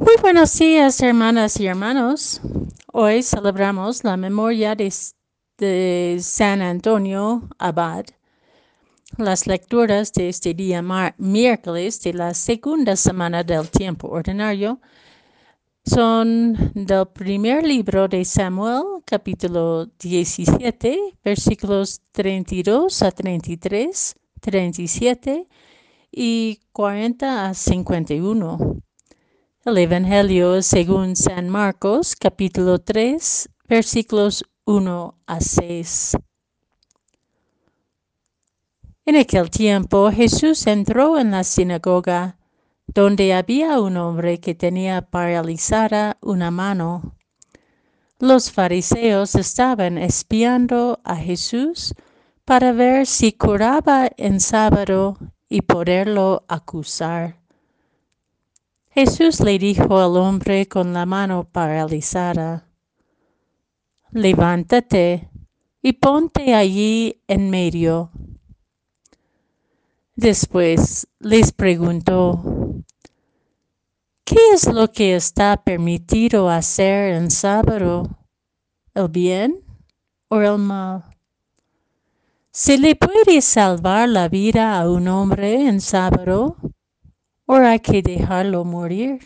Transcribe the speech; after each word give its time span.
Muy 0.00 0.14
buenos 0.22 0.58
días, 0.58 0.98
hermanas 1.02 1.60
y 1.60 1.66
hermanos. 1.66 2.40
Hoy 2.90 3.22
celebramos 3.22 4.02
la 4.02 4.16
memoria 4.16 4.74
de, 4.74 4.90
de 5.58 6.16
San 6.22 6.62
Antonio 6.62 7.46
Abad. 7.58 8.06
Las 9.18 9.46
lecturas 9.46 10.10
de 10.14 10.30
este 10.30 10.54
día 10.54 10.82
miércoles 11.18 12.00
de 12.00 12.14
la 12.14 12.32
segunda 12.32 12.96
semana 12.96 13.44
del 13.44 13.68
tiempo 13.68 14.08
ordinario 14.08 14.80
son 15.84 16.72
del 16.74 17.06
primer 17.08 17.66
libro 17.66 18.08
de 18.08 18.24
Samuel, 18.24 19.02
capítulo 19.04 19.84
17, 19.84 21.18
versículos 21.22 22.00
32 22.12 23.02
a 23.02 23.10
33, 23.10 24.16
37 24.40 25.46
y 26.10 26.58
40 26.72 27.50
a 27.50 27.52
51. 27.52 28.82
El 29.70 29.78
Evangelio 29.78 30.62
según 30.62 31.14
San 31.14 31.48
Marcos, 31.48 32.16
capítulo 32.16 32.80
3, 32.80 33.48
versículos 33.68 34.44
1 34.64 35.14
a 35.28 35.40
6. 35.40 36.16
En 39.04 39.14
aquel 39.14 39.48
tiempo 39.48 40.10
Jesús 40.10 40.66
entró 40.66 41.20
en 41.20 41.30
la 41.30 41.44
sinagoga, 41.44 42.36
donde 42.88 43.32
había 43.32 43.80
un 43.80 43.96
hombre 43.96 44.40
que 44.40 44.56
tenía 44.56 45.02
paralizada 45.02 46.16
una 46.20 46.50
mano. 46.50 47.14
Los 48.18 48.50
fariseos 48.50 49.36
estaban 49.36 49.98
espiando 49.98 50.98
a 51.04 51.14
Jesús 51.14 51.94
para 52.44 52.72
ver 52.72 53.06
si 53.06 53.34
curaba 53.34 54.10
en 54.16 54.40
sábado 54.40 55.16
y 55.48 55.62
poderlo 55.62 56.44
acusar. 56.48 57.39
Jesús 58.92 59.38
le 59.38 59.56
dijo 59.56 60.00
al 60.00 60.16
hombre 60.16 60.66
con 60.66 60.92
la 60.92 61.06
mano 61.06 61.44
paralizada, 61.44 62.66
levántate 64.10 65.30
y 65.80 65.92
ponte 65.92 66.54
allí 66.56 67.22
en 67.28 67.50
medio. 67.50 68.10
Después 70.16 71.06
les 71.20 71.52
preguntó, 71.52 72.42
¿qué 74.24 74.38
es 74.54 74.66
lo 74.66 74.90
que 74.90 75.14
está 75.14 75.62
permitido 75.62 76.50
hacer 76.50 77.14
en 77.14 77.30
sábado? 77.30 78.10
¿El 78.92 79.08
bien 79.08 79.62
o 80.28 80.40
el 80.40 80.58
mal? 80.58 81.04
¿Se 82.50 82.76
le 82.76 82.96
puede 82.96 83.40
salvar 83.40 84.08
la 84.08 84.28
vida 84.28 84.80
a 84.80 84.90
un 84.90 85.06
hombre 85.06 85.68
en 85.68 85.80
sábado 85.80 86.56
¿O 87.52 87.56
hay 87.56 87.80
que 87.80 88.00
dejarlo 88.00 88.64
morir? 88.64 89.18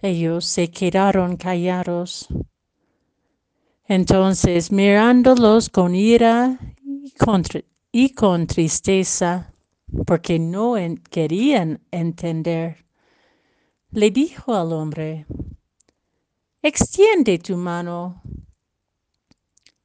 Ellos 0.00 0.44
se 0.44 0.70
quedaron 0.70 1.36
callados. 1.36 2.28
Entonces, 3.84 4.70
mirándolos 4.70 5.68
con 5.68 5.96
ira 5.96 6.60
y 7.90 8.10
con, 8.14 8.46
tristeza, 8.46 9.52
porque 10.06 10.38
no 10.38 10.76
querían 11.10 11.80
entender, 11.90 12.86
le 13.90 14.12
dijo 14.12 14.54
al 14.54 14.72
hombre, 14.72 15.26
extiende 16.62 17.40
tu 17.40 17.56
mano. 17.56 18.22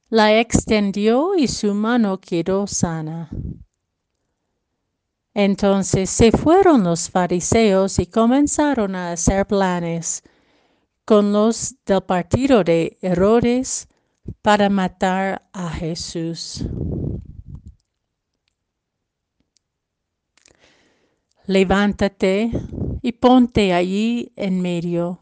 La 0.08 0.38
extendió 0.38 1.34
y 1.34 1.48
su 1.48 1.74
mano 1.74 2.20
quedó 2.20 2.68
sana. 2.68 3.28
Entonces 5.40 6.10
se 6.10 6.32
fueron 6.32 6.82
los 6.82 7.10
fariseos 7.10 8.00
y 8.00 8.06
comenzaron 8.06 8.96
a 8.96 9.12
hacer 9.12 9.46
planes 9.46 10.24
con 11.04 11.32
los 11.32 11.76
del 11.86 12.02
partido 12.02 12.64
de 12.64 12.98
Herodes 13.00 13.86
para 14.42 14.68
matar 14.68 15.48
a 15.52 15.70
Jesús. 15.70 16.64
Levántate 21.46 22.50
y 23.00 23.12
ponte 23.12 23.72
allí 23.72 24.32
en 24.34 24.60
medio, 24.60 25.20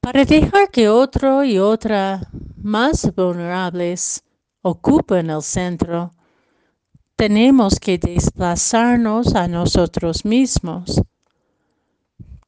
para 0.00 0.24
dejar 0.24 0.68
que 0.72 0.88
otro 0.88 1.44
y 1.44 1.58
otra 1.60 2.28
más 2.56 3.14
vulnerables 3.14 4.24
ocupen 4.62 5.30
el 5.30 5.42
centro 5.42 6.12
tenemos 7.22 7.78
que 7.78 7.98
desplazarnos 7.98 9.36
a 9.36 9.46
nosotros 9.46 10.24
mismos, 10.24 11.00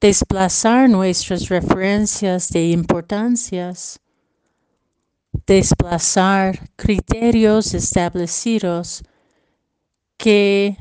desplazar 0.01 0.91
nuestras 0.91 1.49
referencias 1.49 2.49
de 2.49 2.71
importancias, 2.71 4.01
desplazar 5.47 6.59
criterios 6.75 7.73
establecidos 7.73 9.05
que, 10.17 10.77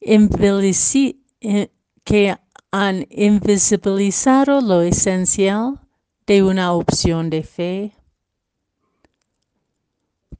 eh, 0.00 1.68
que 2.04 2.36
han 2.70 3.06
invisibilizado 3.10 4.60
lo 4.60 4.80
esencial 4.80 5.80
de 6.24 6.44
una 6.44 6.72
opción 6.72 7.30
de 7.30 7.42
fe. 7.42 7.92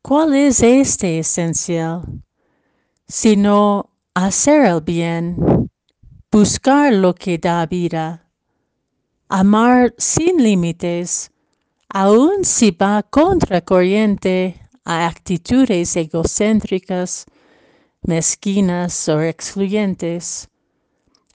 ¿Cuál 0.01 0.37
es 0.37 0.63
este 0.63 1.19
esencial? 1.19 2.23
Sino 3.13 3.91
hacer 4.15 4.65
el 4.65 4.81
bien, 4.81 5.37
buscar 6.31 6.95
lo 6.95 7.15
que 7.15 7.37
da 7.37 7.67
vida, 7.67 8.27
amar 9.29 9.93
sin 9.99 10.43
límites, 10.43 11.31
aun 11.91 12.43
si 12.43 12.71
va 12.71 13.03
contra 13.03 13.61
corriente 13.61 14.67
a 14.87 15.07
actitudes 15.07 15.95
egocéntricas, 15.95 17.27
mezquinas 18.01 19.07
o 19.11 19.21
excluyentes. 19.21 20.49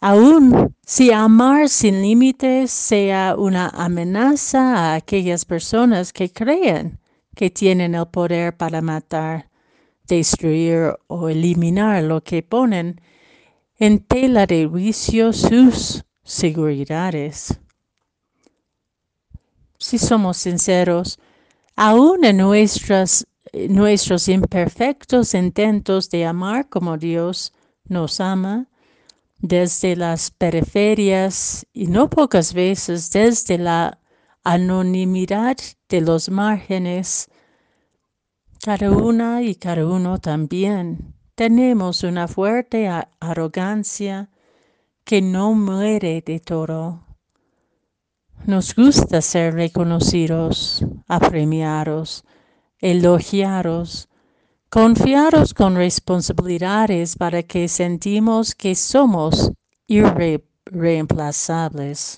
Aun 0.02 0.76
si 0.84 1.12
amar 1.12 1.70
sin 1.70 2.02
límites 2.02 2.72
sea 2.72 3.36
una 3.38 3.70
amenaza 3.70 4.62
a 4.78 4.96
aquellas 4.96 5.46
personas 5.46 6.12
que 6.12 6.32
creen 6.32 6.98
que 7.36 7.52
tienen 7.52 7.94
el 7.94 8.08
poder 8.08 8.58
para 8.58 8.82
matar 8.82 9.48
destruir 10.08 10.96
o 11.08 11.30
eliminar 11.30 12.04
lo 12.04 12.24
que 12.24 12.42
ponen 12.44 13.02
en 13.78 14.00
tela 14.00 14.48
de 14.48 14.66
juicio 14.66 15.34
sus 15.34 16.04
seguridades. 16.24 17.60
Si 19.78 19.98
somos 19.98 20.38
sinceros, 20.38 21.20
aún 21.76 22.26
en 22.26 22.38
nuestros 22.38 24.28
imperfectos 24.28 25.34
intentos 25.34 26.10
de 26.10 26.26
amar 26.26 26.68
como 26.70 26.98
Dios 26.98 27.54
nos 27.86 28.20
ama, 28.20 28.68
desde 29.40 29.96
las 29.96 30.32
periferias 30.32 31.66
y 31.72 31.86
no 31.88 32.10
pocas 32.10 32.54
veces 32.54 33.12
desde 33.12 33.60
la 33.60 34.00
anonimidad 34.44 35.58
de 35.90 36.02
los 36.02 36.30
márgenes, 36.30 37.30
cada 38.68 38.92
una 38.92 39.42
y 39.44 39.56
cada 39.56 39.88
uno 39.88 40.18
también 40.18 41.14
tenemos 41.36 42.04
una 42.04 42.28
fuerte 42.28 42.90
arrogancia 43.22 44.30
que 45.06 45.22
no 45.22 45.54
muere 45.54 46.22
de 46.22 46.42
todo. 46.42 47.02
Nos 48.46 48.76
gusta 48.76 49.22
ser 49.22 49.54
reconocidos, 49.54 50.86
apremiados, 51.08 52.26
elogiados, 52.80 54.10
confiados 54.70 55.54
con 55.54 55.78
responsabilidades 55.78 57.16
para 57.16 57.44
que 57.44 57.70
sentimos 57.70 58.54
que 58.54 58.76
somos 58.76 59.54
irreemplazables. 59.88 62.18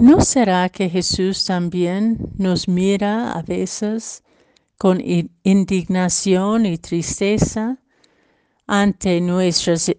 ¿No 0.00 0.20
será 0.20 0.68
que 0.68 0.88
Jesús 0.88 1.44
también 1.44 2.18
nos 2.36 2.68
mira 2.68 3.32
a 3.32 3.42
veces 3.42 4.22
con 4.76 5.00
indignación 5.42 6.66
y 6.66 6.78
tristeza 6.78 7.78
ante 8.68 9.20
nuestros 9.20 9.90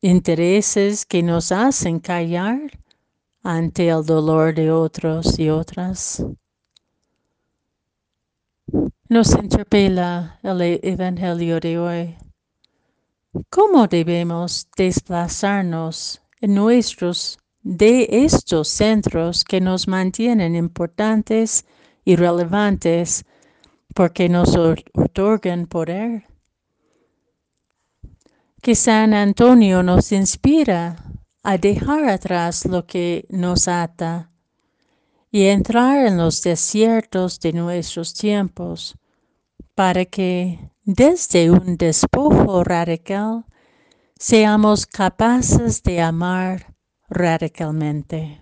intereses 0.00 1.04
que 1.04 1.22
nos 1.22 1.52
hacen 1.52 2.00
callar 2.00 2.58
ante 3.42 3.90
el 3.90 4.06
dolor 4.06 4.54
de 4.54 4.70
otros 4.70 5.38
y 5.38 5.50
otras? 5.50 6.24
Nos 9.10 9.34
interpela 9.34 10.38
el 10.42 10.80
Evangelio 10.82 11.60
de 11.60 11.78
hoy. 11.78 12.16
¿Cómo 13.50 13.86
debemos 13.88 14.66
desplazarnos 14.74 16.22
en 16.40 16.54
nuestros 16.54 17.38
de 17.64 18.06
estos 18.10 18.68
centros 18.68 19.42
que 19.42 19.60
nos 19.60 19.88
mantienen 19.88 20.54
importantes 20.54 21.64
y 22.04 22.14
relevantes 22.14 23.24
porque 23.94 24.28
nos 24.28 24.54
otorgan 24.56 25.66
poder. 25.66 26.24
que 28.64 28.74
San 28.74 29.12
Antonio 29.12 29.82
nos 29.82 30.10
inspira 30.10 30.96
a 31.42 31.58
dejar 31.58 32.08
atrás 32.08 32.64
lo 32.64 32.86
que 32.86 33.26
nos 33.28 33.68
ata 33.68 34.30
y 35.30 35.44
entrar 35.44 36.06
en 36.06 36.16
los 36.16 36.42
desiertos 36.42 37.40
de 37.40 37.52
nuestros 37.52 38.14
tiempos 38.14 38.96
para 39.74 40.06
que 40.06 40.70
desde 40.82 41.50
un 41.50 41.76
despojo 41.76 42.64
radical 42.64 43.44
seamos 44.18 44.86
capaces 44.86 45.82
de 45.82 46.00
amar 46.00 46.73
radicalmente. 47.08 48.40